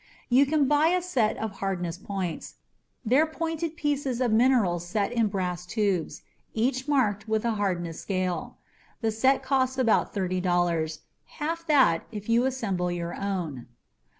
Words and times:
You 0.29 0.47
can 0.47 0.67
buy 0.67 0.87
a 0.87 0.99
set 1.03 1.37
of 1.37 1.57
hardness 1.61 1.99
points. 1.99 2.55
They're 3.05 3.27
pointed 3.27 3.77
pieces 3.77 4.19
of 4.19 4.31
minerals 4.31 4.83
set 4.83 5.11
in 5.11 5.27
brass 5.27 5.63
tubes, 5.63 6.23
each 6.55 6.87
marked 6.87 7.27
with 7.27 7.45
its 7.45 7.55
hardness 7.57 8.01
scale. 8.01 8.57
The 9.01 9.11
set 9.11 9.43
costs 9.43 9.77
about 9.77 10.11
$30 10.11 10.99
(half 11.37 11.67
that 11.67 12.07
if 12.11 12.27
you 12.29 12.45
assemble 12.47 12.89
your 12.91 13.13
own). 13.13 13.67